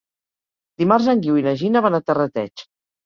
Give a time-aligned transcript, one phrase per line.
[0.83, 2.65] Dimarts en Guiu i na Gina van a Terrateig.